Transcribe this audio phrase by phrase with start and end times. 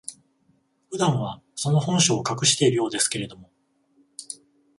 [0.89, 3.51] 普段は、その本性を隠しているようですけれども、